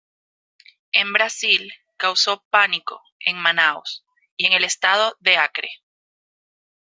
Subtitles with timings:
[0.93, 4.03] En Brasil causó pánico en Manaus
[4.35, 5.69] y en el estado de Acre.